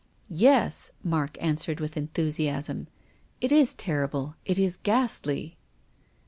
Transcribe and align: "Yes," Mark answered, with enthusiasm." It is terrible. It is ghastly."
"Yes," 0.49 0.89
Mark 1.03 1.37
answered, 1.39 1.79
with 1.79 1.95
enthusiasm." 1.95 2.87
It 3.39 3.51
is 3.51 3.75
terrible. 3.75 4.33
It 4.45 4.57
is 4.57 4.77
ghastly." 4.81 5.59